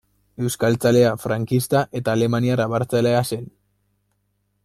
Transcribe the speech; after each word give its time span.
Euskaltzalea, 0.45 1.11
frankista 1.25 1.83
eta 2.01 2.15
alemaniar 2.17 2.65
abertzalea 2.65 3.23
zen. 3.35 3.47